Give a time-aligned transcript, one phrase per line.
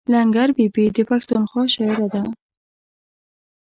[0.13, 2.21] لنګر بي بي د پښتونخوا شاعره ده.